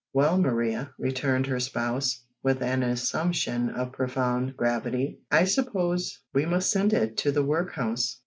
[0.13, 6.71] "Well, Mariar," returned her spouse, with an assumption of profound gravity, "I suppose we must
[6.71, 8.19] send it to the workhouse."